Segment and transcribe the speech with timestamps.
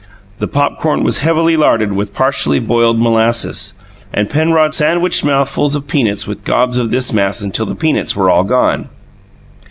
[0.39, 3.73] The popcorn was heavily larded with partially boiled molasses,
[4.11, 8.27] and Penrod sandwiched mouthfuls of peanuts with gobs of this mass until the peanuts were
[8.31, 8.89] all gone.